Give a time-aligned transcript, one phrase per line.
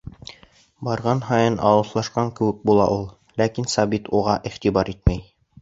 [0.87, 3.05] Барған һайын алыҫлашҡан кеүек була ул.
[3.43, 5.25] Ләкин Сабит уға иғтибар итмәй.